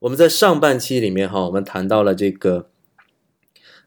[0.00, 2.68] 我们在上半期里面哈，我们谈到了这个，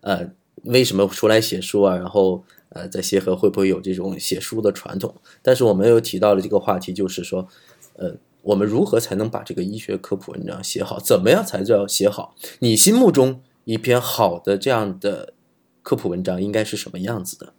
[0.02, 0.32] 呃，
[0.64, 1.96] 为什么出来写书啊？
[1.96, 5.16] 然后呃，在协和会不会有这种写书的传统？
[5.42, 7.48] 但是我们又提到了这个话题，就是说，
[7.96, 11.00] 呃，我们如何才能把这个医学科普文章写好？
[11.00, 12.36] 怎么样才叫写好？
[12.60, 15.34] 你心目中一篇好的这样的
[15.82, 17.54] 科普文章应该是什么样子的？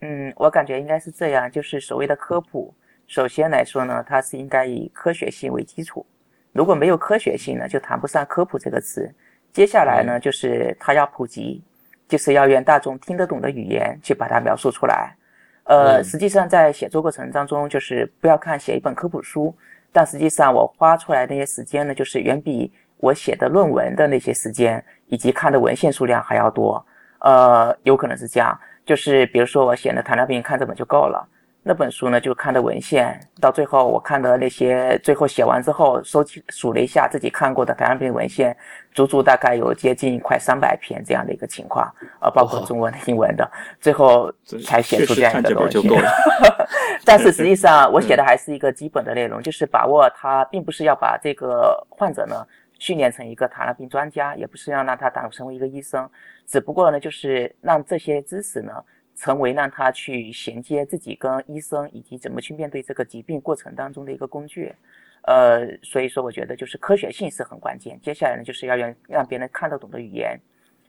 [0.00, 2.74] 嗯，我感觉应该是这样，就是所谓的科普，
[3.06, 6.04] 首先来说呢，它是应该以科学性为基础。
[6.54, 9.12] 如果没有科学性呢，就谈不上科普这个词。
[9.52, 11.62] 接下来呢，就是它要普及，
[12.08, 15.14] 就是要用大众听得懂的语言去把它描述出来。
[15.64, 19.52] 呃，实际上在写作过程当中，就是不要看写一本科普书，
[19.92, 26.84] 但实际上我花出来那些时间呢，就是远比我写的论文的那些时间以及看的文献数量还要多。
[27.18, 31.28] 呃，有可能是这样，就是比如说我写的糖尿病看这本就够了。
[31.66, 38.54] 那本书呢，就看的文献，到最后我看的那些，最后写完之后，收集数了一下自己看过的糖尿病文献，
[38.92, 41.90] 足足大概有接近快三百篇这样的一个情况，
[42.20, 44.30] 啊，包括中文的、英文的，最后
[44.62, 45.88] 才写出这样一个东西。
[47.02, 52.46] 但是实际上， 我写的还是一个基本的内容，就是把握它，并不是要把这个患者呢
[52.78, 56.06] 训练成一个糖尿病专家，也不是要让他当成为一个医生，
[56.46, 58.72] 只不过呢，就是让这些知识呢。
[59.16, 64.74] 成为让他去衔接自己跟医生以及怎么去面对这个疾病过程当中的一个工具，
[65.22, 67.98] 呃，所以说我觉得就是科学性是很关键。
[68.02, 70.38] 接下来呢，就是要让让别人看得懂的语言。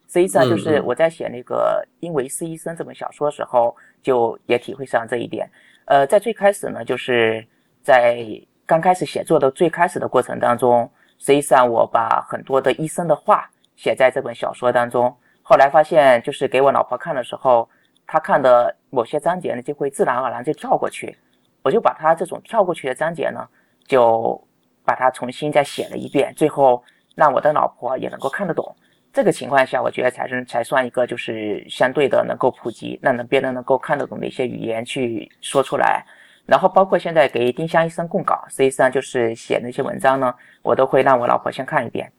[0.07, 5.49] 实际上，就是我在写那个《因为是医生》这本小说的时候，就也体会上这一点。
[5.85, 7.45] 呃，在最开始呢，就是
[7.81, 8.25] 在
[8.65, 10.89] 刚开始写作的最开始的过程当中，
[11.19, 15.15] 实际上我把很多的医生的话写在这本小说当中。
[15.41, 17.69] 后来发现，就是给我老婆看的时候。
[18.07, 21.17] 他看的某些章节呢，就会自然而然就跳过去，
[21.63, 23.47] 我就把他这种跳过去的章节呢，
[23.87, 24.39] 就
[24.83, 26.83] 把它重新再写了一遍，最后
[27.15, 28.75] 让我的老婆也能够看得懂。
[29.11, 36.05] 这个情况下，我觉得才是才算一个就是相对的能够普及，让别人能够看得懂的一些语言去说出来。
[36.45, 42.11] 然后包括现在给丁香医生供稿，实际上就是写那些文章呢，我都会让我老婆先看一遍，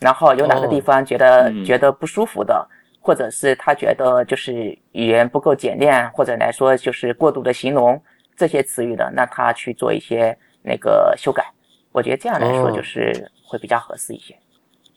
[0.00, 2.68] 然后有哪个地方觉得觉得不舒服的。
[3.00, 8.00] 或者是他觉得就是语言不够简练，或者来说就是过度的形容
[8.36, 11.44] 这些词语的，那他去做一些那个修改，
[11.92, 14.36] 我觉得这样来说就是会比较合适一些。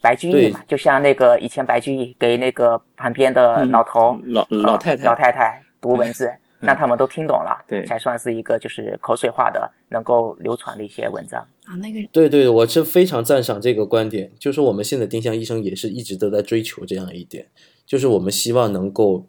[0.01, 11.39] 白居易嘛，就像那个以前白居易给那个旁边的老头、老老太太、老太太读文字，让他们都听懂了，对，才算是一个就是口水化的能够流传的一些文章。
[11.63, 11.75] 啊。
[11.75, 17.47] 那个对对，我是非常赞赏这个观点，就是我们现在丁香医生也是一直都在追求这样一点。
[17.85, 19.27] 就是我们希望能够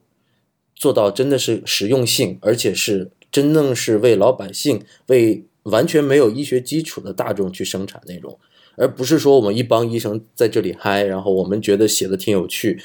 [0.74, 8.38] 做到真的是实用性，而且是真正是为老百姓、为完全没有医学基础的大众去生产内容，
[8.76, 12.80] 而不是说我们一帮医生在这里嗨，然后我们觉得写的挺有趣，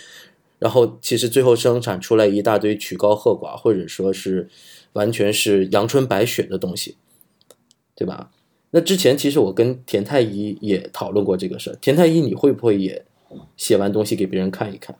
[0.57, 4.49] 然后其实最后生产出来一大堆曲高和寡，或者说是
[4.93, 6.95] 完全是阳春白雪的东西，
[7.95, 8.31] 对吧？
[8.71, 13.03] 那之前其实我跟田太医也讨论过这个事儿，田太医你会不会也
[13.57, 14.95] 写完东西给别人看一看？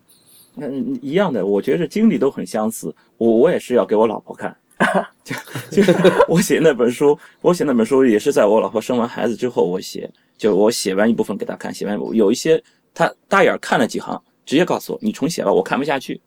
[0.61, 2.93] 嗯，一样的，我觉得经历都很相似。
[3.17, 4.55] 我我也是要给我老婆看，
[5.23, 5.35] 就
[5.71, 5.93] 就
[6.27, 12.61] 我写那本书，我写那本书也是在我老婆生完孩子之后我写，就我写完一部分给她看，写完有一些
[12.93, 16.19] 她大眼看了几行，直接告诉我你重写吧，我看不下去，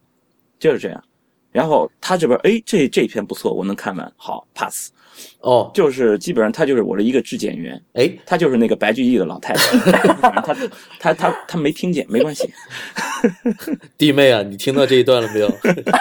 [0.58, 1.04] 就是这样。
[1.52, 4.90] 然后他这边哎，这这篇不错，我能看完，好 pass。
[5.40, 9.76] 哦，就是基本上他就是我的一个质检员，哎，他就是那个白居易的老太太，
[10.40, 10.56] 他
[10.98, 12.50] 他他他没听见，没关系。
[13.98, 15.48] 弟妹啊，你听到这一段了没有？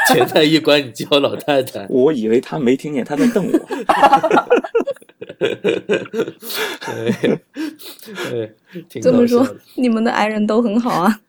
[0.07, 3.59] 钱太医管你叫老太太，我以为他没听见，他在瞪我。
[8.29, 8.53] 对，
[9.01, 9.45] 这么说，
[9.75, 11.19] 你们的爱人都很好啊。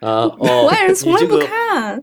[0.00, 2.02] 啊，哦我爱人从来不看。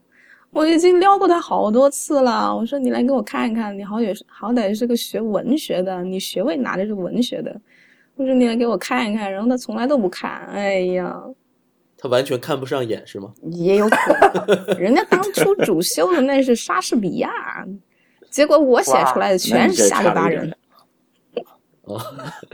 [0.51, 7.59] 我已经撩过他好多次了，我说你来给我看一看，你好也是好歹是个学文学的，你学位拿的是文学的，
[8.15, 11.23] 我说你来给我看一看，然后他从来都不看，哎呀，
[11.97, 13.33] 他完全看不上眼是吗？
[13.43, 13.95] 也有可
[14.45, 17.65] 能，人家当初主修的那是莎士比亚，
[18.29, 20.53] 结果我写出来的全是下里巴人。
[21.83, 21.99] 哦，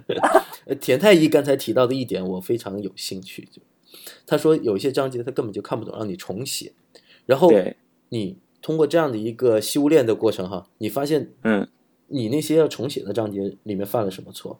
[0.79, 3.59] 田太医刚才提到的一点我非常有兴趣，就
[4.27, 6.71] 他说有一些章节他根本就看不懂，让你重写，
[7.25, 7.51] 然后。
[8.09, 11.67] 你通过这样的一个修炼的过程，哈，你发现，嗯，
[12.07, 14.59] 你那些要重写的章节里面犯了什么错？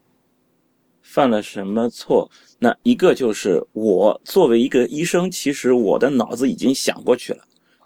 [1.01, 2.29] 犯了什么错？
[2.59, 7.39] 那一个就是我作为一个医生，其实我的脑子已经想过去了，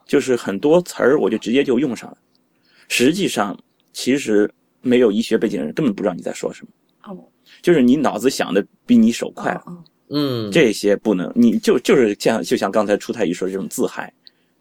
[0.05, 2.17] 就是很多词儿我就直接就用上了。
[2.87, 3.57] 实际上，
[3.93, 7.13] 其实没有医学背景的人根本不知道你在说什么。
[7.13, 7.25] 哦，
[7.61, 9.59] 就是你脑子想的比你手快。
[10.09, 14.13] 嗯，这些不能，你就就是像就像刚才出太医说的这种自嗨，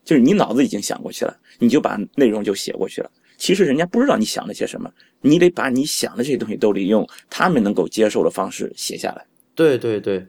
[0.05, 3.11] 就是你脑子已经想过去了，你就把内容就写过去了。
[3.37, 9.25] 其实人家不知道你想了些什么，你得把你想的这些东西都得用他们能够接受的方式写下来。
[9.55, 10.27] 对对对，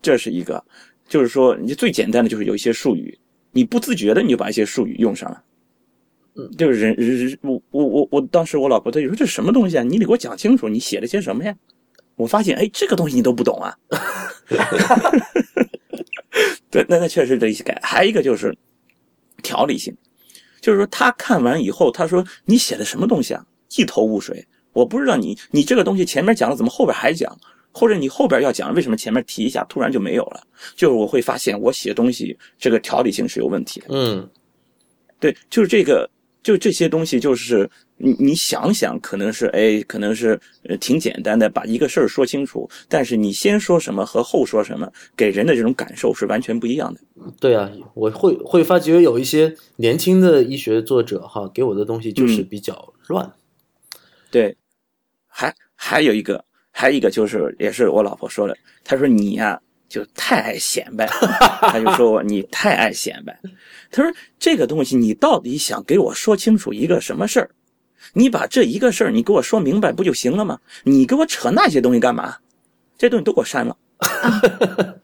[0.00, 0.62] 这是一个，
[1.08, 3.18] 就是说你最简单的就是有一些术语，
[3.52, 5.42] 你不自觉的你就把一些术语用上了。
[6.36, 9.82] 嗯，就是人人我我我我当时我老婆她就说这什么东西啊？
[9.82, 11.54] 你得给我讲清楚，你写了些什么呀？
[12.16, 13.76] 我发现哎，这个东西你都不懂啊。
[16.70, 17.78] 对，那那确实得改。
[17.82, 18.56] 还有一个就是
[19.42, 19.94] 条理性，
[20.60, 23.44] 就是说他看完以后，他说你写的什么东西啊？
[23.76, 24.46] 一头雾水。
[24.72, 27.36] 我不知道你你这个东西前面讲了，怎么后边还讲？
[27.72, 30.40] 或者你后边要讲，为什么前面提一下，突然就没有了？
[30.76, 33.86] 就是我会发现我写东西这个条理性是有问题的。
[33.90, 34.28] 嗯
[35.20, 36.08] 对，就是这个，
[36.42, 42.68] 就这些东西，就是你你想想，可能是哎，可能是呃挺简单的，把一个事儿说清楚。
[42.88, 47.00] 但是你先说什么和后说什么，给人的这种感受是完全不一样的。
[47.40, 53.30] 对啊，我会会发觉有一些年轻的医学作者哈，给我的东西就是比较乱。
[54.30, 54.56] 对，
[55.26, 61.06] 还还有一个，还有一个就是，也是我老婆说的，她说你呀、就太爱显摆，
[61.60, 63.38] 他就说我 你太爱显摆。
[63.90, 67.50] 他说这个东西你到底想给我说清楚一个什么事儿？
[68.12, 70.58] 你把这一个事儿你给我说明白不就行了吗？
[70.84, 72.36] 你给我扯那些东西干嘛？
[72.98, 73.76] 这东西都给我删了。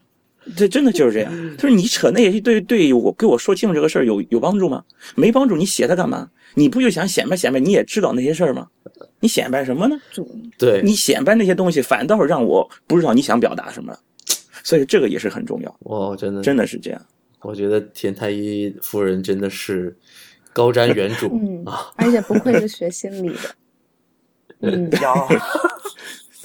[0.57, 1.33] 这真的就是这样。
[1.57, 4.85] 他说：“你扯那些对对我给我说清楚这个事儿有有帮助吗？
[5.15, 6.29] 没帮助，你写它干嘛？
[6.55, 7.59] 你不就想显摆显摆？
[7.59, 8.69] 你也知道那些事儿吗？
[9.21, 9.97] 你显摆什么呢？
[10.59, 13.97] 对，你显摆那些东西，反倒是让我不知道你想表达什么。
[14.65, 17.07] 所以这个也是很重要，我真的真的是这样。
[17.43, 19.97] 我觉得田太医夫人真的是
[20.53, 23.55] 高瞻远瞩嗯啊！，而且不愧是学心理的。
[24.61, 25.29] 嗯，要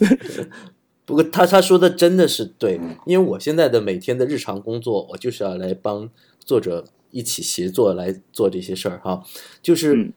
[1.06, 6.10] 不过他他说的真的是对，因为我现在的每天的日常工作，我就是要来帮
[6.44, 9.24] 作者一起协作来做这些事儿哈。
[9.62, 10.14] 就是嗯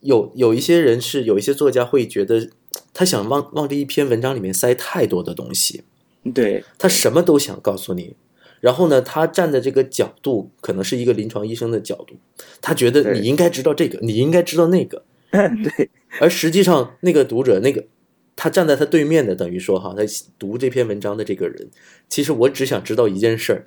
[0.00, 2.50] 有有一些人是有一些作家会觉得，
[2.92, 5.84] 他想往往这一篇文章里面塞太多的东西，
[6.32, 8.16] 对，他什么都想告诉你。
[8.60, 12.16] 然后呢，他站的这个角度可能是一个临床医生的角度，
[12.60, 15.90] 他觉得你应该知道这个，你应该知道那个， 对，
[16.20, 17.84] 而实际上，那个读者，那个
[18.34, 20.02] 他站在他对面的，等于说哈，他
[20.38, 21.68] 读这篇文章的这个人，
[22.08, 23.66] 其实我只想知道一件事儿，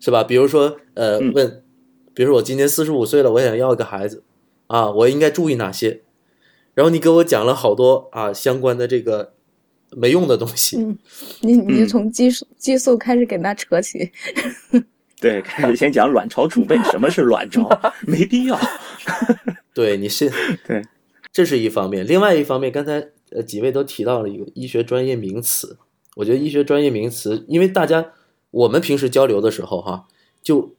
[0.00, 0.24] 是吧？
[0.24, 1.62] 比如说，呃，嗯问，
[2.12, 4.24] 比如说我今年四十五岁了，我想要一个孩子，
[4.66, 6.02] 啊，我应该注意哪些？
[6.74, 9.32] 然后你给我讲了好多啊相关的这个
[9.96, 10.98] 没用的东西，嗯
[11.40, 14.10] 你你就嗯从激素激素开始给他扯起，
[15.20, 17.68] 对，开始先讲卵巢储备，什么是卵巢？
[18.06, 18.58] 没必要。
[19.74, 20.30] 对，你是
[20.66, 20.82] 对，
[21.32, 22.06] 这是一方面。
[22.06, 25.78] 另外一方面，刚才呃几位都提到了一个医学专业名词，
[26.16, 28.12] 我觉得医学专业名词，因为大家
[28.50, 30.06] 我们平时交流的时候哈，
[30.42, 30.74] 就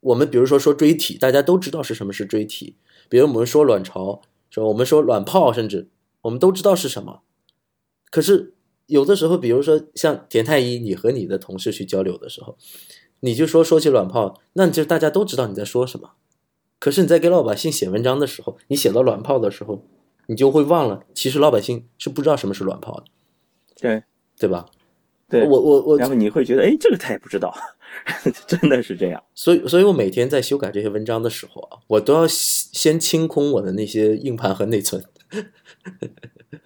[0.00, 2.76] 我们比如说说锥体，大家都知道是什么是锥体，
[3.08, 5.88] 比如我们说卵巢，说我们说卵泡，甚至
[6.22, 7.22] 我们都知道是什么。
[8.10, 8.54] 可是
[8.86, 12.56] 有的时候，比如说像田太医，你和你的同事去交流的时候，
[13.20, 16.12] 你就说说起卵泡，那就大家都知道你在说什么。
[16.78, 19.84] 可是你在给老百姓写文章的时候，你写到卵泡的时候，
[20.26, 23.04] 你就会忘了，其实老百姓是不知道什么是卵泡的，
[23.80, 24.02] 对
[24.38, 24.66] 对吧？
[25.28, 27.54] 对，我我我然后你会觉得，哎，这个他也不知道，
[28.48, 29.22] 真的是这样。
[29.32, 35.04] 所以，所以我每天在修改这些文章的时候啊，我都要先先清空我的那些硬盘和内存，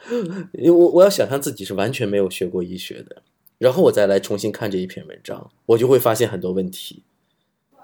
[0.53, 3.23] 因为我我要想象自己是完全没有学过医学的，
[3.59, 7.03] 然后我再来重新看这一篇文章，我就会发现很多问题。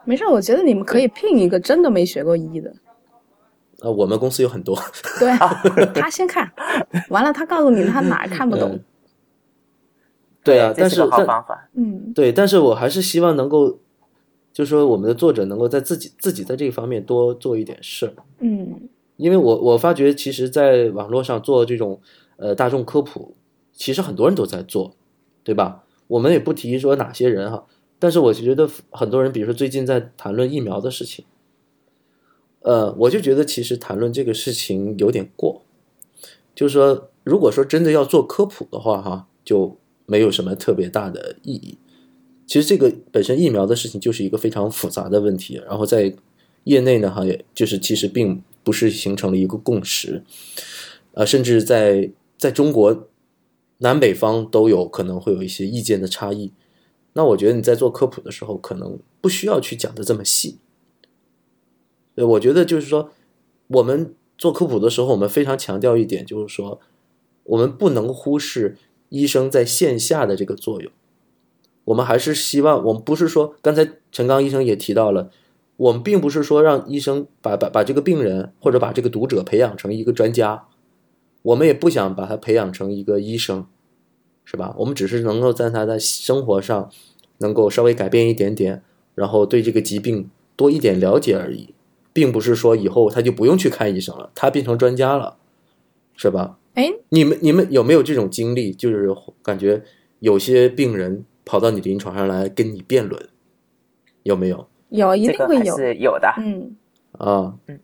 [0.04, 2.74] 没事，我觉得你们可以聘一个真的没学过医的，
[3.80, 4.76] 呃，我们公司有很多，
[5.18, 5.30] 对
[5.94, 6.50] 他先看，
[7.10, 8.84] 完了他告诉你他哪儿看不懂嗯，
[10.42, 11.70] 对啊，这是个好但是但方法。
[11.74, 13.78] 嗯对，但是我还是希望能够，
[14.52, 18.12] 就是说我们的作者能够在自己自己在这个方面多做一点事儿。
[18.38, 18.88] 嗯
[19.20, 22.00] 因为我我发觉，其实，在网络上做这种
[22.36, 23.34] 呃大众科普，
[23.72, 24.96] 其实很多人都在做，
[25.44, 25.84] 对吧？
[26.08, 27.66] 我们也不提说哪些人哈，
[27.98, 31.24] 但是我觉得很多人，比如说最近在谈论疫苗的事情，
[32.62, 35.62] 呃，我就觉得其实谈论这个事情有点过，
[36.54, 41.78] 就是说，如果说真的要做科普的话，哈，就没有什么特别大的意义。
[42.46, 46.12] 其实这个本身疫苗的事情就是一个非常复杂的问题，然后在
[46.64, 50.22] 业内呢，哈，也就是其实并不是形成了一个共识，
[51.14, 52.08] 呃，甚至在
[52.38, 53.08] 在中国
[53.78, 56.52] 南北方都有可能会有一些意见的差异。
[57.14, 60.58] 那我觉得你在做科普的时候，可能不需要去讲的这么细。
[62.14, 63.10] 对，我觉得就是说，
[63.66, 66.80] 我们做科普的时候，我们非常强调一点，就是说，
[67.42, 68.76] 我们不能忽视
[69.08, 70.92] 医生在线下的这个作用。
[71.86, 75.32] 我们还是希望，我们不是说刚才陈刚医生也提到了，
[75.80, 80.66] 我们并不是说让医生把把把这个病人或者把这个读者培养成一个专家，
[81.40, 83.66] 我们也不想把他培养成一个医生，
[84.44, 84.74] 是吧？
[84.76, 86.90] 我们只是能够在他的生活上
[87.38, 88.82] 能够稍微改变一点点，
[89.14, 91.72] 然后对这个疾病多一点了解而已，
[92.12, 95.38] 并不是说以后他就不用去看医生了，他变成专家了，
[96.14, 96.58] 是吧？
[96.74, 98.74] 哎，你们你们有没有这种经历？
[98.74, 99.08] 就是
[99.42, 99.82] 感觉
[100.18, 103.26] 有些病人跑到你临床上来跟你辩论，
[104.24, 106.32] 有没有有一定会有，是有的。
[106.38, 106.76] 嗯，
[107.18, 107.54] 啊？
[107.66, 107.80] 嗯，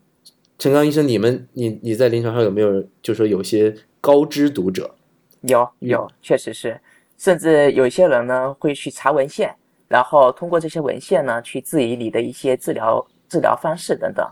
[0.58, 4.94] 陈刚医生，你们你你在临床上有没有就说有些高知读者？
[5.42, 6.80] 有有，确实是，
[7.18, 9.54] 甚至有一些人呢会去查文献，
[9.88, 14.26] 然后通过这些文献呢去质疑你的一些治疗治疗方式等等。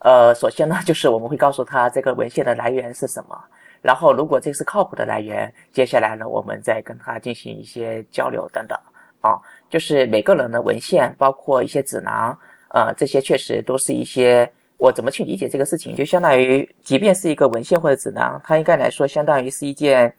[0.00, 3.36] 呃，首先呢， 就是我们会告诉他这个文献的来源是什么，
[3.82, 8.78] 然后如果这是靠谱的来源，接下来呢，我们再跟他进行一些交流等等。
[9.22, 9.38] 啊，
[9.70, 12.36] 就是每个人的文献，包括一些指南，
[12.74, 20.14] 呃，这些确实都是一些我怎么去理解这个事情，就相当于，即便是一个文献或者指南，它应该来说相当于是一件。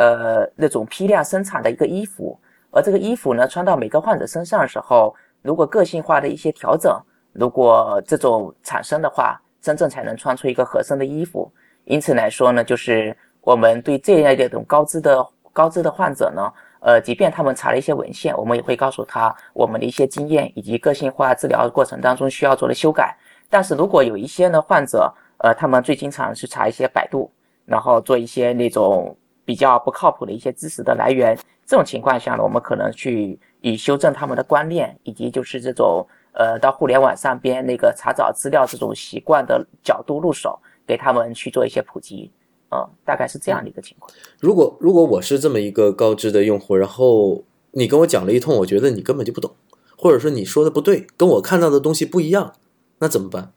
[0.00, 2.38] 呃，那种批量生产的一个衣服，
[2.70, 6.96] 而这个衣服呢，穿到每个患者身上的时候，如果个性化的一些调整，
[7.32, 11.50] 如果这种产生的话，真正才能穿出一个合身的衣服。
[11.82, 16.48] 因此来说呢，就是我们对这样一种高知的高知的患者呢，
[16.80, 23.16] 呃，即便他们查了一些文献，我们也会告诉他我们的一些经验以及个性化治疗过程当中需要做的修改。
[23.50, 27.30] 但是如果有一些呢患者，呃，他们最经常是查一些百度，
[27.64, 29.16] 然后做一些那种。
[29.48, 42.30] 比较不靠谱的一些知识的来源，这种情况下呢，我们可能去以修正他们的观念，以及就是这种呃到互联网上边那个查找资料这种习惯的角度入手，给他们去做一些普及，
[42.70, 44.10] 呃，大概是这样的一个情况。
[44.40, 49.54] 如果如果我是这么一个高知的用户，然后你跟我讲了一通，我觉得你根本就不懂，
[49.96, 52.54] 或者说你说的不对，跟我看到的东西不一样，
[52.98, 53.52] 那怎么办？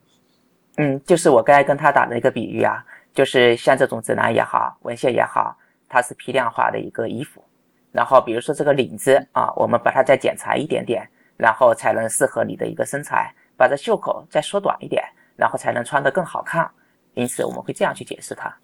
[0.78, 5.58] 嗯，就是我刚才跟他打的一个比喻啊，就是像这种指南也好，文献也好。
[5.94, 7.44] 它是批量化的一个衣服，
[7.92, 15.04] 然后比如说这个领子啊，我们把它再剪裁一点点，然后才能适合你的一个身材，把这袖口再缩短一点，
[15.36, 16.72] 然后才能穿得更好看。
[17.14, 18.58] 因此我们会这样去解释它。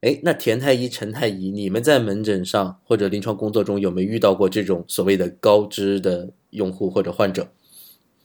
[0.00, 7.52] 哎，那田太医、陈太医，你们在门诊上或者临床工作中有没有遇到过这种所谓的高知的用户或者患者？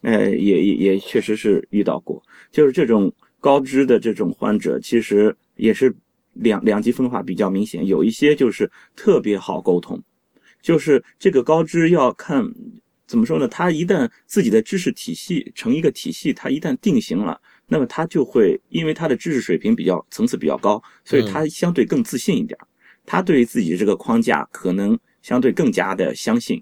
[0.02, 5.96] 呃，也也也确实是遇到过，就是这种高知的这种患者，其实也是。
[6.36, 10.02] 两两极分化比较明显，有一些就是特别好沟通，
[10.62, 12.42] 就是这个高知要看
[13.06, 13.46] 怎么说呢？
[13.50, 17.38] 他一旦自己的知识体系成一个体系，他一旦定型了，
[17.74, 22.60] 那么他就会因为他的知识水平比较层次比较高，所以他相对更自信一点。
[23.06, 26.62] 他对于自己这个框架可能相对更加的相信。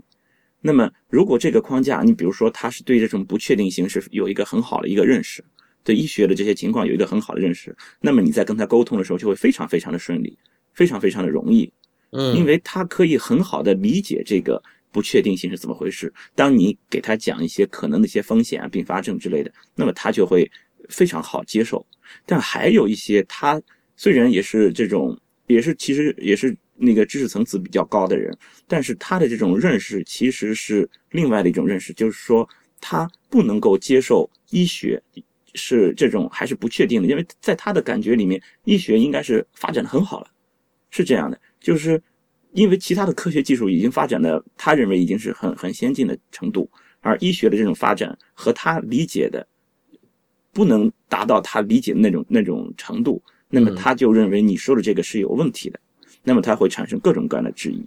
[0.62, 5.44] 那么如果这个框架，你比如说他是对这种不确定性是有一个很好的一个认识。
[5.84, 10.38] 对医学的这些情况有一个很好的认识，那么你在跟他沟通的时候就会非常非常的顺利，
[10.74, 11.74] 非常非常的容易，
[12.12, 14.62] 嗯，因为他可以很好的理解这个
[14.92, 16.14] 不确定性是怎么回事。
[16.36, 20.50] 当你给他讲一些可能的一些风险啊、并发症之类的，那么他就会
[20.90, 21.86] 非常好接受。
[22.26, 23.62] 但还有一些他
[23.96, 25.18] 虽然也是这种，
[25.48, 32.48] 也是其实也是那个知识层次比较高的人，但是他的这种认识其实是另外的一种认识，就是说
[32.82, 35.02] 他不能够接受医学。
[35.56, 40.28] 是这种还是不确定的，因为在他的感觉里面，医学应该是发展的很好了，
[40.92, 42.00] 是这样的，就是
[42.52, 46.70] 因为其他的科学技术已经发展的，他认为已经是很很先进的程度，
[47.00, 49.46] 而医学的这种发展和他理解的
[50.52, 55.80] 不能达到他理解的那种那种程度，那么他就认为你说的这个是有问题的，
[56.24, 57.84] 那么他会产生各种各样的质疑。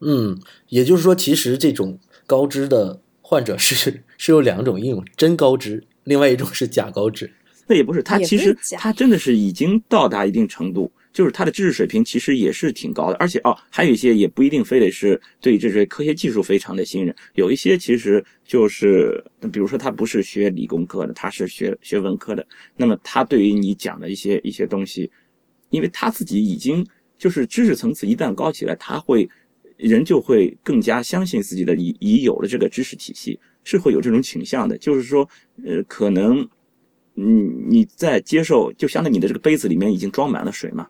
[0.00, 0.38] 嗯，
[0.68, 5.82] 也就是说，其实这种高知的患者是 是有两种，一种真高知。
[6.04, 7.28] 另外一种是假高知，
[7.66, 22.46] 那也不是，他其实他真的是已经到达一定程度，就是他的知识水平其实也是挺高的，而且哦，还有一些也不一定非得是对这些科学技术非常的信任，有一些其实就是，比如说他不是学理工科的，他是学学文科的，
[22.76, 25.10] 那么他对于你讲的一些一些东西，
[25.70, 29.26] 因为他自己已经就是知识层次一旦高起来，他会
[29.78, 33.40] 人就会更加相信自己的已已有的这个知识体系。
[33.68, 35.28] 是会有这种倾向的，就是说，
[35.64, 36.38] 呃，可能，
[37.16, 40.86] 嗯，你在接受，就相当于你的这个杯子里面已经装满了水嘛，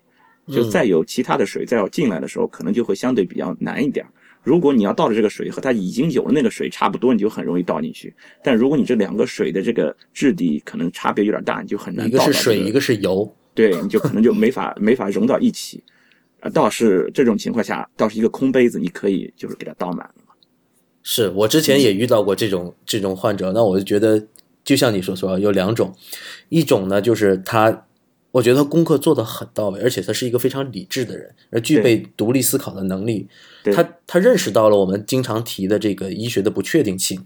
[0.48, 4.04] 就再有其他的水再要进来的时候，可能就会相对比较难一点。
[4.42, 8.14] 如果你要倒的这个水和它已经有了那个水差不多，你就很容易倒进去。
[8.44, 12.22] 但如果你这两个水的这个质地可能差别有点大，你就很难倒。
[12.22, 15.82] 一个是水，一个是油，对，你就可能就没法没法融到一起。
[16.40, 20.14] 啊，倒是这种情况下，倒是一个空杯子，你可以就是给它倒满了。
[21.02, 24.24] 是我之前也遇到过这种这种患者，那我就觉得，
[24.62, 25.92] 就像你所说，有两种，
[26.50, 27.85] 一种呢就是他，
[28.36, 33.26] 我觉得功课做得很到位，而且他是一个非常理智的人，而具备独立思考的能力，
[33.72, 37.24] 他他认识到了我们经常提的这个医学的不确定性，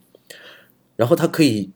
[0.94, 1.72] 然后他可以，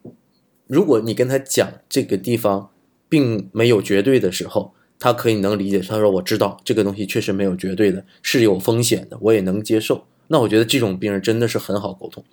[0.68, 2.70] 如果你跟他讲这个地方
[3.08, 10.06] 并没有绝对的时候，他可以能理解，他说我知道这个东西确实没有绝对的，是有风险的，我也能接受。
[10.28, 12.24] 那我觉得这种病人真的是很好沟通，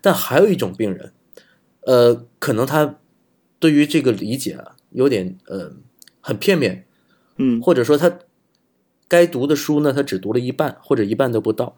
[0.00, 1.12] 但还有一种病人，
[1.82, 2.98] 呃，可能他
[3.58, 5.70] 对于这个理解啊有点呃
[6.26, 6.84] 很片面，
[7.36, 8.18] 嗯，或者说他
[9.06, 11.76] 该读的书呢，他只读了一半或者一半都不到，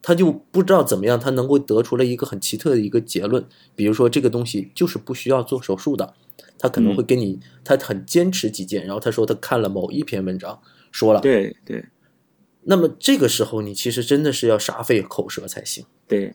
[0.00, 6.14] 他就不知道怎么样，他能够得出了一个很奇特的一个结论，比如说这个东西就是不需要做手术的，
[6.56, 10.62] 他可能会跟你，他很坚持己见，然后他说他看了某一篇文章
[10.92, 11.84] 说了，对对。
[12.62, 16.32] 那么这个时候你其实真的是要煞费口舌才行，对，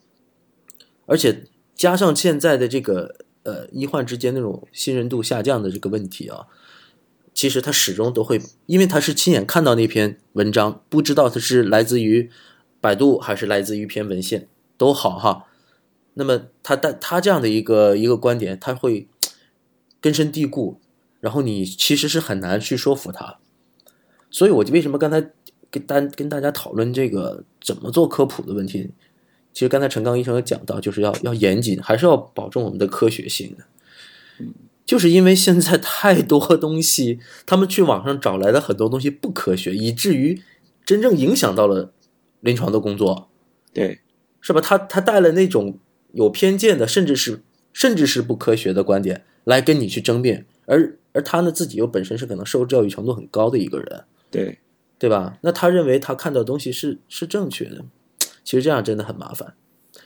[1.05, 6.47] 而且加上现在的这个呃医患之间那种信任度下降的这个问题啊，
[7.37, 12.31] 其实他始终都会，因为他是亲眼看到那篇文章，不知道他是来自于
[12.81, 15.45] 百度还是来自于一篇文献都好哈。
[16.15, 19.07] 那么他但他这样的一个一个观点，他会
[20.01, 20.81] 根深蒂固，
[21.19, 23.37] 然后你其实是很难去说服他。
[24.31, 25.29] 所以我就为什么刚才
[25.69, 28.89] 跟大跟大家讨论这个怎么做科普的问题？
[29.53, 33.63] 其实刚才陈刚医生有讲到，就是要要严谨，还是要保证我们的科学性的。
[34.87, 40.41] 就是因为现在太多东西，他们去网上找来的很多东西不科学，以至于
[40.85, 41.91] 真正影响到了
[42.39, 43.29] 临床的工作，
[43.73, 43.99] 对
[44.39, 44.61] 是吧？
[44.61, 45.77] 他他带了那种
[46.13, 54.59] 有偏见的，甚至是甚至是不科学的观点来跟你去争辩，而而他呢自己又本身是可能受教育程度很高的一个人，对
[54.97, 55.37] 对吧？
[55.41, 57.83] 那他认为他看到的东西是是正确的，
[58.45, 59.55] 其实这样真的很麻烦。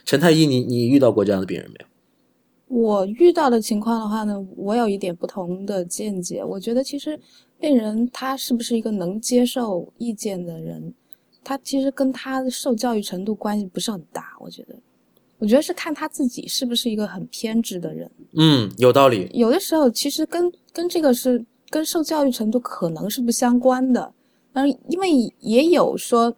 [0.03, 1.85] 陈太医，你你遇到过这样的病人没有？
[2.71, 6.41] 我遇到的情况的话呢，我有一点不同的见解。
[6.41, 7.19] 我觉得其实
[7.59, 10.93] 病人他是不是一个能接受意见的人，
[11.43, 14.37] 他其实跟他的受教育程度关系不是很大。
[14.39, 14.75] 我觉得，
[15.37, 18.09] 我觉得是看他自己是不是一个很偏执的人。
[18.37, 19.29] 嗯，有道理。
[19.33, 24.13] 有的时候其实跟跟这个是跟受教育程度可能是不相关的。
[24.53, 26.33] 嗯，因为也有说，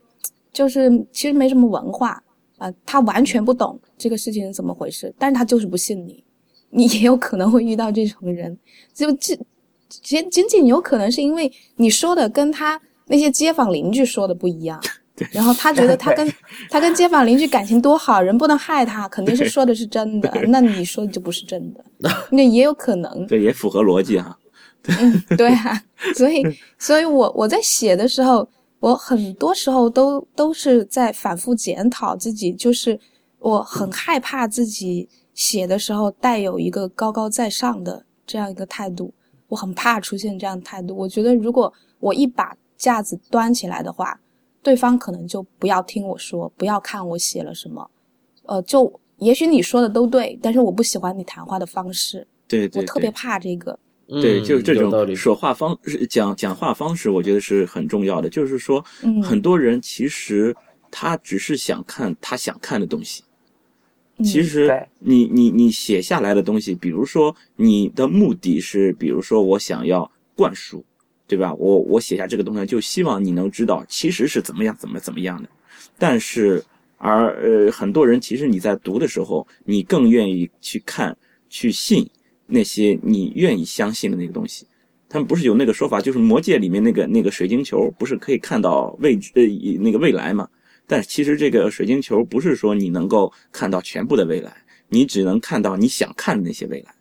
[0.52, 2.23] 就是其实没什么文化
[2.64, 6.24] 啊、他完全不懂这个事情是怎么回事，但是他就是不信你。
[6.70, 8.58] 你也有可能会遇到这种人，
[8.94, 9.38] 就这
[9.90, 14.82] 仅仅仅有可能是因为你说的跟他那些街坊邻居说的不一样，
[15.32, 16.34] 然后他觉得他跟
[16.72, 21.62] 他跟街坊邻居感情多好，人不能害他，肯定是说的是真的，那你说的就不是真
[22.02, 23.28] 的， 那也有可能。
[23.28, 24.36] 这也符合逻辑哈。
[25.00, 25.80] 嗯，对啊，
[26.16, 26.44] 所以，
[26.80, 28.50] 所以我我在写的时候，
[28.84, 33.00] 我很多时候都都是在反复检讨自己，就是
[33.40, 39.14] 我很害怕自己写的时候带有一个高高在上的这样一个态度，
[39.48, 40.94] 我很怕出现这样的态度。
[40.98, 44.20] 我觉得如果我一把架子端起来的话，
[44.62, 47.90] 对方可能就不要听我说，不要看我写了什么，
[48.44, 53.80] 呃，就也许你说的都对，但是我不喜欢你谈话的方式，对对我特别怕这个。
[54.22, 54.74] 对，嗯就是这。
[54.76, 58.30] 种说话方式、讲讲话方式，我觉得是很重要的。
[58.30, 60.56] 就是说，嗯很多人其实
[60.92, 63.24] 他只是想看他想看的东西。
[64.18, 70.86] 嗯其实对你你你写下来的东西，比如说你的目的是，比如说我想要灌输，
[71.28, 71.52] 对吧？
[71.56, 75.50] 我我写下这个东西，就希望你能知道其实是怎么样怎么怎么样的。
[75.98, 76.64] 但是
[76.98, 81.18] 而呃，很多人其实你在读的时候，你更愿意去看、
[81.50, 82.08] 去信
[82.46, 84.66] 那些你愿意相信的那个东西。
[85.10, 89.44] 他们不是有那个说法，就是魔戒里面那个那个水晶球，不是可以看到未知呃
[89.80, 90.50] 那个未来嘛？
[90.88, 94.52] 但其实这个水晶球不是说你能够看到全部的未来，
[94.90, 96.94] 你只能看到你想看的那些未来，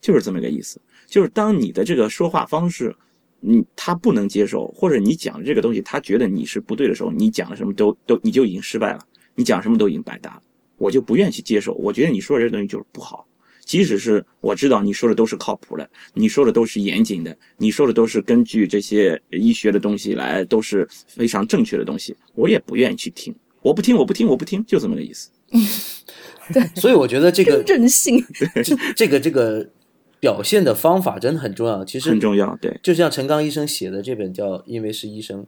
[0.00, 0.80] 就是这么个意思。
[1.06, 2.96] 就是当你的这个说话方式，
[3.40, 9.00] 你他不能接受，或者你讲的这个东西他觉得你是不对的时候，你讲的什么都都你就已经失败了，
[9.34, 10.42] 你讲什么都已经白搭了，
[10.78, 11.74] 我就不愿意去接受。
[11.74, 13.26] 我觉得你说的这东西就是不好。
[13.70, 23.32] 即使是我知道你说的都是靠谱的，你说的都是严谨的，你说的都是根据这些医学的东西来，都是非常正确的东西，我也不愿意去听。
[23.62, 25.30] 我不听，我不听，我不听，就这么个意思。
[26.52, 28.20] 对所以我觉得这个真任性。
[28.64, 29.70] 这这个这个
[30.18, 31.84] 表现的方法真的很重要。
[31.84, 35.42] 其实很重要，对，就像陈刚医生写的这本叫《因为是医生》，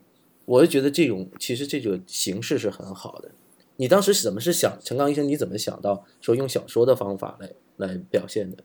[0.45, 3.33] 我就觉得这种其实这种形式是很好的。
[3.77, 5.27] 你当时怎么是想陈刚医生？
[5.27, 8.59] 你怎么想到说用小说的方法来来表现的？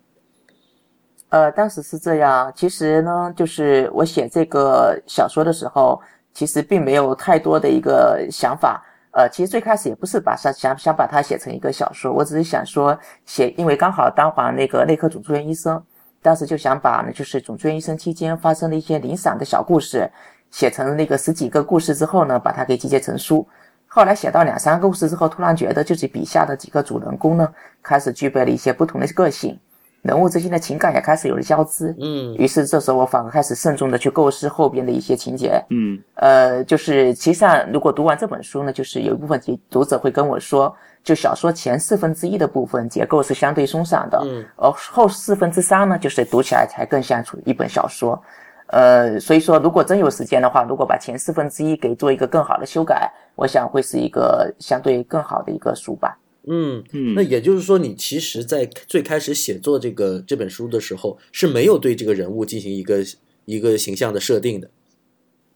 [1.29, 2.51] 呃，当时是这样。
[2.55, 5.99] 其实呢，就是我写这个小说的时候，
[6.33, 8.83] 其实并没有太多的一个想法。
[9.11, 15.83] 呃，其实最开始也不是把它想想把它写成一个小说，我只是想说写，因为刚好当黄那个内科总住院医生，
[16.21, 20.07] 当时就想把呢，就是总住院医生期间发生的一些零散的小故事，
[20.51, 23.47] 写成那个十几个故事之后呢，把它给集结成书。
[23.87, 27.49] 后来写到两三个故事之后，突然觉得就是笔下的几个主人公呢，
[27.81, 29.57] 开始具备了一些不同的个性。
[30.03, 40.73] 人物之间的情感也开始有了交织，嗯于是这时候我反而开始慎重的去构思后边的一些情节，嗯呃，就是其实上如果读完这本书呢，就是有一部分读读者会跟我说，
[41.03, 48.21] 就小说前四分之一的部分结构是相对松散的，嗯而后四分之三呢，就是读起来才更像出一本小说。
[48.67, 56.17] 呃，所以说如果真有时间的话，如果把前四分之一给做一个更好的修改，我想会是一个相对更好的一个书吧。
[56.49, 63.03] 嗯，嗯，那也就是说，你其实，在最开始写作这个这本书的时候，是没有对这个人物进行一个
[63.43, 64.69] 一个形象的设定的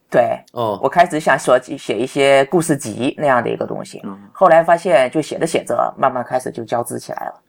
[0.10, 0.78] 对哦。
[0.84, 7.42] 我开始想说写一些故事集那样的一个东西，嗯后来发现就写着写着，慢慢开始就交织起来了。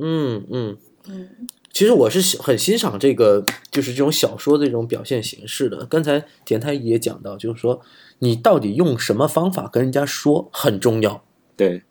[0.00, 0.76] 嗯嗯，
[1.08, 1.28] 嗯
[1.72, 5.86] 其实我是很欣赏这个，就是这种小说的这种表现形式的。
[5.86, 7.80] 刚才田太医也讲到，就是说
[8.18, 11.22] 你到底用什么方法跟人家说很重要，
[11.56, 11.82] 对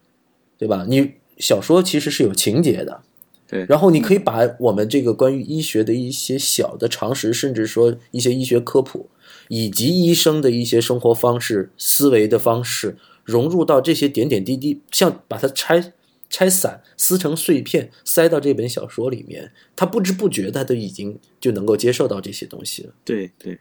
[0.58, 0.86] 对吧？
[0.90, 3.02] 你小说其实是有情节的，
[3.48, 9.10] 对然后你可以把我们这个关于医学的一些小的常识，甚至说一些医学科普，
[9.48, 15.94] 以及医生的一些生活方式、思维的方式，融入到这些点点滴滴，像把它拆
[16.30, 22.94] 拆散、撕成碎片，塞到这本小说里面，他不知不觉他都已经就能够接受到这些东西了。
[23.06, 23.60] 对对，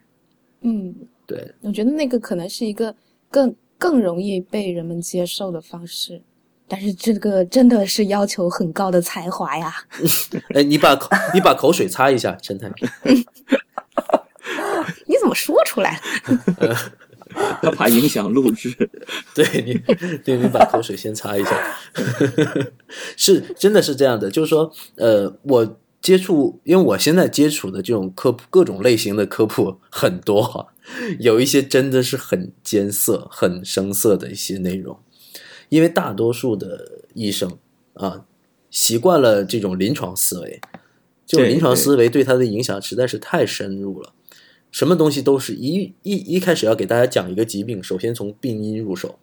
[0.62, 0.94] 嗯，
[1.26, 2.94] 对，我觉得那个可能是一个
[3.30, 6.20] 更更容易被人们接受的方式，
[6.66, 9.72] 但是这个真的是要求很高的才华呀。
[10.54, 12.68] 哎，你把口你把口水擦一下，陈太。
[15.06, 16.00] 你怎么说出来
[16.58, 16.76] 了？
[17.62, 18.74] 他怕影响录制。
[19.34, 21.78] 对你，对你把口水先擦一下，
[23.16, 30.66] 是真的是这样的，就是说，呃，我接触，因为我现在接触的这种科普，各种类型的科普很多哈，
[31.18, 34.98] 有一些真的是很艰涩、很生涩的一些内容，
[35.68, 37.58] 因为大多数的医生
[37.94, 38.24] 啊，
[38.70, 40.60] 习惯了这种临床思维，
[41.26, 44.12] 这种临床思维对他的影响实在是太深入了。
[44.76, 49.18] 什么东西都是一一一开始要给大家讲一个疾病，首先从病因入手，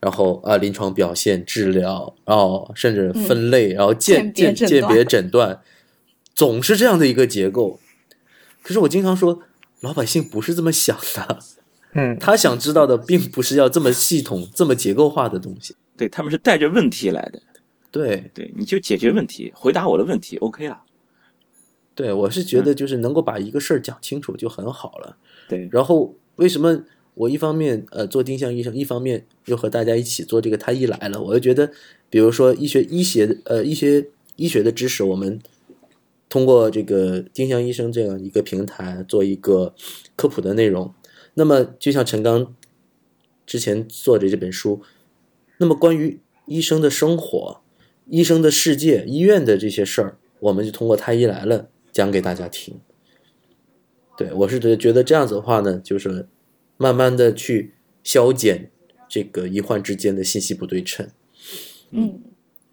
[0.00, 5.60] 然后啊临床表现、治疗，然后甚至分类，然后鉴鉴别诊断鉴鉴别诊断，
[6.34, 7.78] 总是这样的一个结构。
[8.60, 9.38] 可是我经常说，
[9.78, 11.38] 老百姓不是这么想的，
[11.92, 15.76] 嗯，他想知道的并不是要这么系统、 这么结构化的东西。
[15.96, 17.40] 对他们是带着问题来的，
[17.92, 18.28] 对。
[18.34, 20.82] 对，你就解决问题，回答我的问题，OK 了。
[21.98, 25.16] 对，我是觉得就是能够把一个事儿讲清楚就很好了。
[25.48, 26.84] 对，然后为什么
[27.14, 31.20] 我一方面呃做丁香医生，一方面又和大家一起做这个太医来了？
[31.20, 31.72] 我就觉得，
[32.08, 34.06] 比如说医学医学的呃一些
[34.36, 35.40] 医学的知识，我们
[36.28, 39.74] 通过这个丁香医生这样一个平台做一个
[40.14, 40.94] 科普的内容。
[41.34, 42.54] 那么就像陈刚
[43.44, 44.82] 之前做的这本书，
[45.56, 47.60] 那么关于医生的生活、
[48.06, 52.80] 医生的世界、医院的这些事儿，我们就通过太医来了讲给大家听。
[54.16, 56.28] 对我是觉得觉得这样子的话呢，就是
[56.76, 58.70] 慢慢的去消减
[59.08, 61.08] 这个医患之间的信息不对称。
[61.90, 62.20] 嗯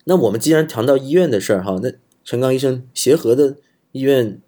[0.06, 1.92] 那我们既然谈到医院的事儿哈，那
[2.24, 3.58] 陈刚医生协和的
[3.92, 4.40] 医院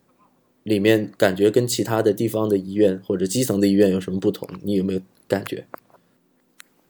[0.64, 4.48] 里面，感觉跟其他的地方的医院或者基层的医院有什么不同？
[4.62, 5.66] 你有没有感觉？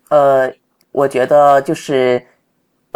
[0.10, 0.54] 呃，
[0.92, 2.26] 我觉得就是，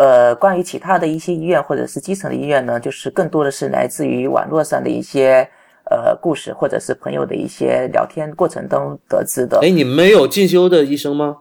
[0.01, 5.47] 呃，关于其他的一些医院或者是基层的医院呢，就是更多的是来自于网络上的一些
[5.91, 9.59] 呃故事，或者是朋友的一些聊天过程中得知的。
[9.61, 11.37] 哎，你没有进修的医生吗？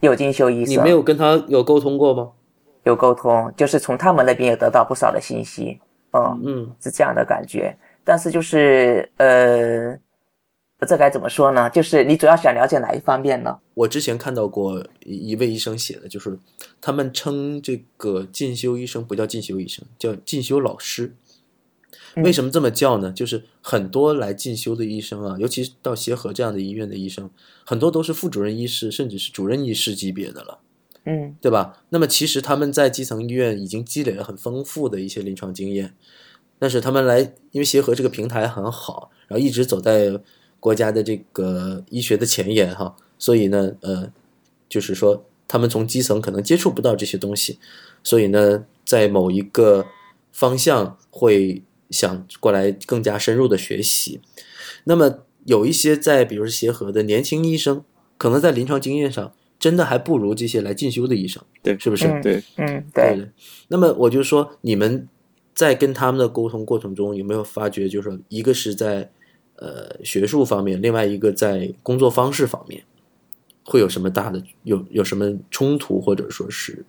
[0.00, 2.32] 有进修医生，你没有跟他有沟通过吗？
[2.84, 5.80] 有沟通，就是从他们那边也得到不少的信息，
[6.12, 7.74] 嗯，嗯是这样的感觉。
[8.04, 9.96] 但是就是呃，
[10.86, 11.68] 这该怎么说呢？
[11.70, 13.58] 就是你主要想了解哪一方面呢？
[13.74, 16.38] 我之前看到过一一位医生写的，就是
[16.80, 21.14] 他们称这个进修医生不叫进修医生，叫进修老师。
[22.16, 23.12] 嗯为什么这么叫呢？
[23.12, 27.30] 就是很多来进修的医生啊，尤其是到协和这样的医院的医生，
[27.64, 30.58] 很多都是副主任医师，甚至是主任医师级别的了，
[31.04, 31.84] 嗯对吧？
[31.90, 35.94] 那么其实他们在基层医院已经积累了很丰富的一些临床经验，
[36.58, 37.20] 但是他们来，
[37.52, 40.20] 因为协和这个平台很好，然后一直走在
[40.60, 44.12] 国家的这个医学的前沿哈，所以呢，呃，
[44.68, 47.58] 就是说他们从基层可能接触不到这些东西，
[48.04, 49.86] 所以呢，在某一个
[50.32, 54.20] 方向会想过来更加深入的学习。
[54.84, 57.82] 那么有一些在比如说协和的年轻医生，
[58.16, 62.06] 可能在临床经验上真的还不如这些来进修的医生，对是不是？
[62.06, 63.28] 嗯对，嗯，对，对对。
[63.68, 65.08] 那么我就说，你们
[65.54, 69.10] 在跟他们的沟通过程中，有没有发觉，就是说，一个是在
[69.60, 72.82] 呃学术方面，另外一个在工作方式方面，
[73.64, 76.84] 会有什么大的有有什么冲突，或者说是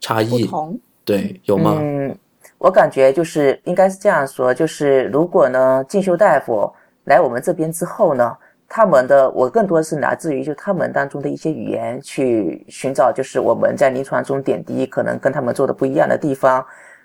[0.00, 0.44] 差异？
[0.44, 1.78] 不同，对，有吗？
[1.80, 2.16] 嗯，
[2.58, 6.72] 我感觉就是应该是这样说，就是如果呢进修大夫
[7.04, 8.36] 来我们这边之后呢，
[8.68, 16.64] 他们的我更多是来自于就他们当中的一些语言去寻找，就是我们在临床中点滴可能跟他们做的不一样的地方，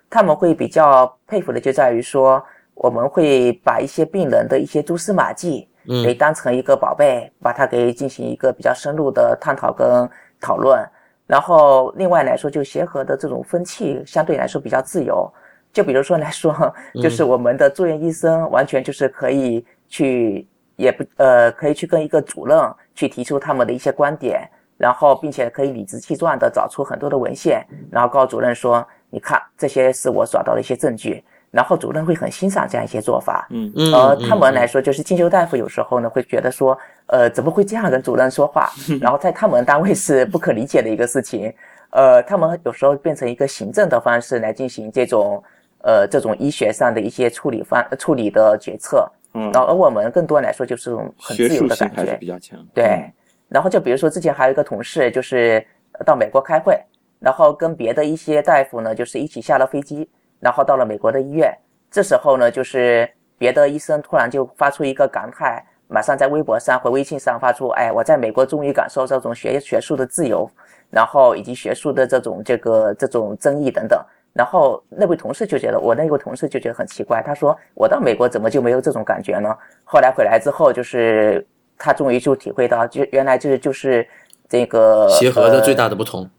[0.09, 2.41] 他们会比较佩服的就在于说，
[2.77, 5.67] 我们会把一些病人的一些蛛丝马迹。
[6.03, 10.77] 给嗯当成一个宝贝，把它给进行一个比较深入的探讨跟讨论。
[11.25, 15.31] 然后另外来说，就协和的这种风气相对来说比较自由。
[15.71, 16.53] 就比如说来说，
[17.01, 22.59] 就是我们的住院医生完全就是可以去，也不呃，可以去跟一个主任
[22.93, 24.45] 去提出他们的一些观点，
[24.77, 31.23] 然后并且可以理直气壮的找出很多的文献，然后告诉主任说，你看这些是我找到的一些证据。
[31.57, 38.69] 然后主任会很欣赏这样一些做法，嗯嗯，呃，嗯他们来嗯说，就是进修大夫有时候呢会觉得说，呃，怎么会这样跟主任说话？
[39.01, 41.51] 然后在他们单位是不可理解的一个事情。
[41.89, 45.43] 呃，他们有时候变成一个行政的方式来进行这种
[45.81, 49.11] 呃这种医学上的一些处理方处理的决策。
[49.33, 52.15] 嗯然后而我们更多来说就是这种很自由的感觉。
[52.19, 52.59] 比较强。
[52.71, 53.11] 对，
[53.49, 56.79] 然后就比如说之前还有一个同事，就是呃到美国开会，
[57.19, 60.07] 然后跟别的一些大夫呢，就是一起下了飞机，
[60.39, 61.53] 然后到了美国的医院。
[61.89, 70.49] 这时候呢，就是别的医生突然就发出一个感慨，马上在微博上或微信上发出：“哎，我在美国终于感受这种学学术的自由，
[70.89, 73.99] 然后以及学术的这种这个这种争议等等。”
[74.33, 79.49] 然后那位同事就觉得，我那位同事就觉得很奇怪，他说：“我到美国怎么就没有这种感觉呢？”
[79.83, 81.43] 后来回来之后，就是
[81.77, 84.07] 他终于就体会到，就原来这就是
[84.47, 86.29] 这个协和的最大的、的不同。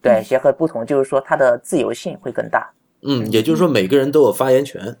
[0.00, 2.70] 对协和不同，就是说它的自由性会更大。
[3.02, 4.96] 嗯，也就是说每个人都有发言权。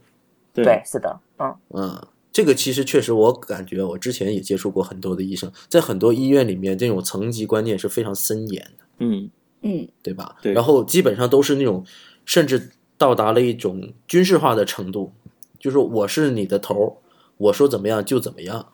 [0.52, 0.64] 对。
[0.64, 1.54] 对，是的，嗯。
[1.70, 9.30] 嗯，这个其实确实，我感觉我之前也接触过很多的医生，在很多医院里面，这种层级观念是非常森严的，嗯。
[9.62, 10.36] 嗯，对吧？
[10.40, 10.52] 对。
[10.52, 11.84] 然后基本上都是那种，
[12.24, 15.12] 甚至到达了一种军事化的程度，
[15.58, 16.92] 就是我是你的头儿，
[17.36, 18.72] 我说怎么样就怎么样，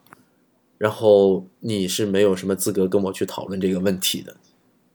[0.76, 4.36] 然后你是没有什么资格跟我去讨论这个问题的，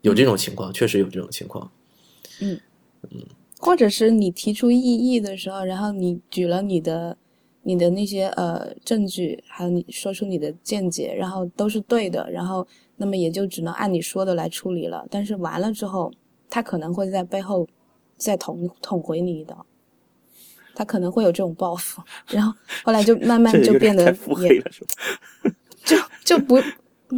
[0.01, 1.71] 有这种情况，确实有这种情况。
[3.61, 7.15] 或者是你提出异议的时候，然后你举了你的
[7.63, 15.05] 你的那些呃证据，还有你说出你的见解，然后都是对的，然后那么也就只能按你说的来处理了。
[15.11, 16.09] 但是完了之后，
[16.49, 17.67] 他可能会在背后
[18.15, 19.65] 再捅捅回你一刀，
[20.73, 24.05] 他可能会有这种报复，然后后来就慢慢就变得
[24.41, 24.63] 也？
[25.83, 26.57] 就就不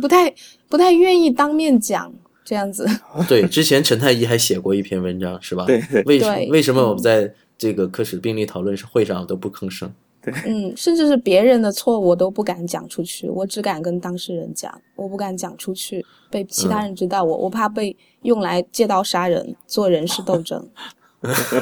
[0.01, 0.33] 不太
[0.67, 2.11] 不太愿意当面讲
[2.51, 2.85] 这样子。
[3.29, 5.63] 对，之前陈太医还写过一篇文章，是吧？
[5.65, 9.89] 对对为什么为什么我们在这个科室病例讨论会上都不吭声？
[10.21, 20.67] 对嗯，甚至是别人的错我都不敢讲出去，我只敢跟当事人讲，我不敢讲出去，被其他人知道我，我怕被用来借刀杀人，做人事斗争，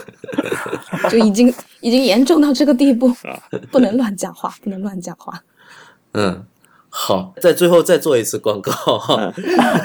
[1.12, 3.14] 就已经已经严重到这个地步，
[3.72, 5.44] 不能乱讲话，不能乱讲话。
[6.14, 6.44] 嗯，
[6.90, 9.34] 好，在最后再做一次广告哈。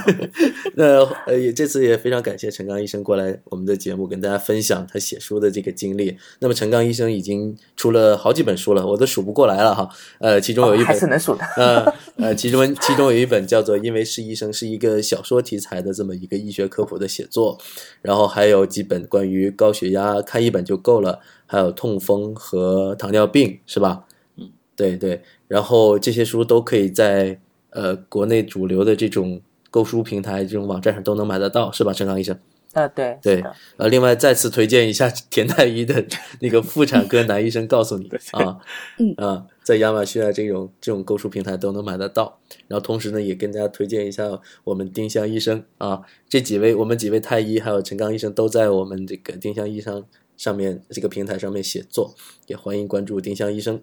[0.75, 6.17] 那呃，也这次也非常感谢陈刚医生过来我们的节目，跟大家分享他写书的这个经历。
[6.41, 9.89] 那么陈刚医生已经出了好几本书了，我都数不过来了哈。
[10.19, 11.45] 呃，其中有一哦还本是能数的。
[11.57, 17.59] 呃呃，其中其中有一本叫做《因为是医生》，是一个小说题材的这么一个医学科普的写作，
[18.01, 24.05] 然后还有几本关于高血压，看一本就够了，还有痛风和糖尿病，是吧？
[24.37, 25.23] 嗯，对对，
[25.55, 27.39] 然后这些书都可以在
[27.71, 29.41] 呃国内主流的这种
[29.71, 32.37] 购书平台、这种网站上都能买得到，是吧，陈刚医生？
[32.73, 33.41] 啊，对，对
[33.77, 36.05] 呃，另外再次推荐一下田太医的
[36.41, 38.59] 那个妇产科男医生告诉你 啊，
[38.99, 42.37] 嗯啊，在亚马逊啊这种这种购书平台都能买得到。
[42.67, 44.29] 然后同时呢，也跟大家推荐一下
[44.65, 50.05] 我们丁香医生啊，这几位我们几位太医还有陈刚医生都在我们这个丁香医生
[50.37, 52.13] 上面这个平台上面写作，
[52.49, 53.81] 也欢迎关注丁香医生。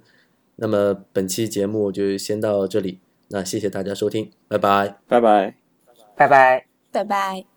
[0.62, 5.00] 那么本期节目就先到这里，那谢谢大家收听，拜拜。
[5.08, 5.56] 拜拜。
[6.16, 6.66] 拜拜。
[6.92, 7.51] 拜拜。